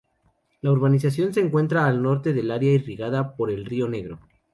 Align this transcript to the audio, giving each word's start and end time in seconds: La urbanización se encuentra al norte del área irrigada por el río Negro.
La 0.61 0.71
urbanización 0.71 1.31
se 1.31 1.41
encuentra 1.41 1.85
al 1.85 2.01
norte 2.01 2.33
del 2.33 2.49
área 2.49 2.71
irrigada 2.73 3.35
por 3.35 3.51
el 3.51 3.65
río 3.65 3.87
Negro. 3.87 4.19